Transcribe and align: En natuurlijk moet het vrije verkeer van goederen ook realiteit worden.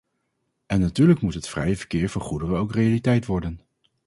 En 0.65 0.79
natuurlijk 0.79 1.21
moet 1.21 1.33
het 1.33 1.47
vrije 1.47 1.77
verkeer 1.77 2.09
van 2.09 2.21
goederen 2.21 2.57
ook 2.57 2.73
realiteit 2.73 3.25
worden. 3.25 3.59